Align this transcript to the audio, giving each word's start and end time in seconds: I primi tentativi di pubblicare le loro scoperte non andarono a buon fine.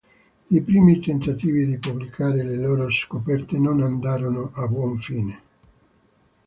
I 0.49 0.61
primi 0.63 0.99
tentativi 0.99 1.67
di 1.67 1.77
pubblicare 1.77 2.41
le 2.43 2.55
loro 2.55 2.89
scoperte 2.89 3.59
non 3.59 3.83
andarono 3.83 4.49
a 4.55 4.65
buon 4.67 4.97
fine. 4.97 5.41